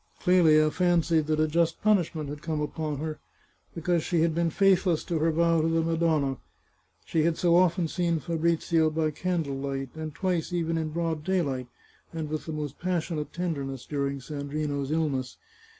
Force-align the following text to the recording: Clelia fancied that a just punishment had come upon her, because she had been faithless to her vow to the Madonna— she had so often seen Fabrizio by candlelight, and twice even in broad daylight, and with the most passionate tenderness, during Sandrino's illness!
Clelia 0.19 0.71
fancied 0.71 1.27
that 1.27 1.39
a 1.39 1.47
just 1.47 1.79
punishment 1.83 2.27
had 2.27 2.41
come 2.41 2.59
upon 2.59 2.97
her, 2.97 3.19
because 3.75 4.03
she 4.03 4.21
had 4.21 4.33
been 4.33 4.49
faithless 4.49 5.03
to 5.03 5.19
her 5.19 5.31
vow 5.31 5.61
to 5.61 5.67
the 5.67 5.83
Madonna— 5.83 6.37
she 7.05 7.21
had 7.21 7.37
so 7.37 7.55
often 7.55 7.87
seen 7.87 8.19
Fabrizio 8.19 8.89
by 8.89 9.11
candlelight, 9.11 9.89
and 9.93 10.15
twice 10.15 10.51
even 10.51 10.75
in 10.75 10.89
broad 10.89 11.23
daylight, 11.23 11.67
and 12.11 12.29
with 12.31 12.47
the 12.47 12.51
most 12.51 12.79
passionate 12.79 13.31
tenderness, 13.31 13.85
during 13.85 14.19
Sandrino's 14.19 14.89
illness! 14.91 15.37